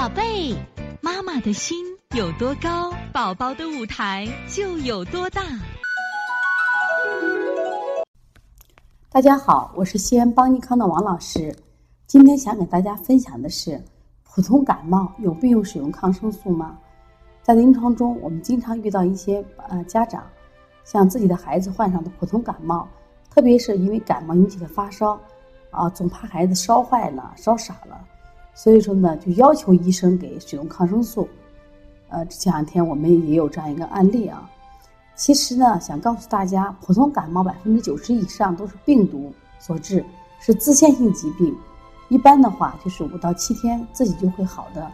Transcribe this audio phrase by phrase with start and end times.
[0.00, 0.56] 宝贝，
[1.02, 1.84] 妈妈的心
[2.16, 5.42] 有多高，宝宝的舞台就有多大。
[9.10, 11.54] 大家好，我是西安邦尼康的王老师。
[12.06, 13.78] 今天想给大家分享的是，
[14.24, 16.78] 普通感冒有必要使用抗生素吗？
[17.42, 20.24] 在临床中，我们经常遇到一些呃家长，
[20.82, 22.88] 像自己的孩子患上的普通感冒，
[23.28, 25.20] 特别是因为感冒引起的发烧，
[25.70, 28.02] 啊，总怕孩子烧坏了、烧傻了。
[28.54, 31.28] 所以说呢，就要求医生给使用抗生素。
[32.08, 34.50] 呃，这两天我们也有这样一个案例啊。
[35.14, 40.04] 其实呢，想告诉大家，普通感冒百分之九十以上都是病毒所致，
[40.40, 41.56] 是自限性疾病。
[42.08, 44.90] 一般的话，就是五到七天自己就会好的。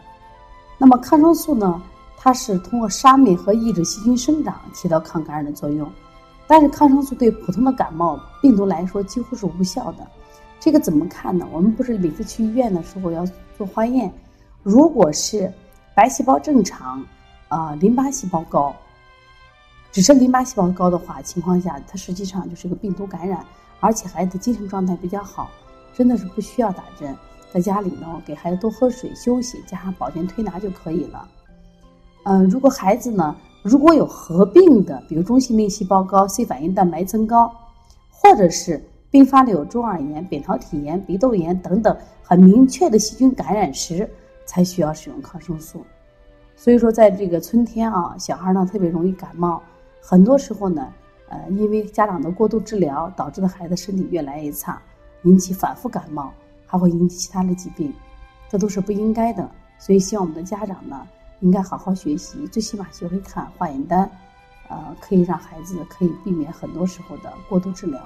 [0.77, 1.81] 那么抗生素呢，
[2.15, 5.89] 它是通过杀灭和抑制细菌生长，起到抗感染的作用。
[6.45, 10.07] 但是抗生素对普通的感冒病毒来说几乎是无效的。
[10.59, 11.47] 这个怎么看呢？
[11.51, 13.25] 我们不是每次去医院的时候要
[13.57, 14.11] 做化验，
[14.63, 15.51] 如果是
[15.95, 17.05] 白细胞正常，
[17.47, 18.75] 啊，淋巴细胞高，
[19.91, 23.45] 只是淋巴细胞高的话情况下，它实际上就是个病毒感染，
[23.79, 25.49] 而且孩子精神状态比较好，
[25.93, 27.15] 真的是不需要打针，
[27.53, 31.27] 在家里呢给孩子多喝水、休息，加上保健推拿就可以了。
[32.23, 37.53] 嗯，如果孩子呢如果有合并的，比如中性粒细胞高、C 反应蛋白增高，
[38.09, 38.83] 或者是。
[39.09, 44.09] 并发的有中耳炎、扁桃体炎、鼻窦炎等等很明确的细菌感染时，
[44.45, 45.85] 才需要使用抗生素。
[46.55, 49.61] 所以说，在这个春天啊，小孩呢特别容易感冒，
[50.01, 50.91] 很多时候呢，
[51.29, 54.81] 呃，因为家长的过度治疗，导致的孩子身体越来越差，
[55.23, 56.33] 引起反复感冒，
[56.65, 57.93] 还会引起其他的疾病，
[58.49, 59.49] 这都是不应该的。
[59.77, 61.07] 所以，希望我们的家长呢，
[61.41, 64.09] 应该好好学习，最起码学会看化验单，
[64.67, 68.01] 呃，可以让孩子可以避免很多时候的过度治疗。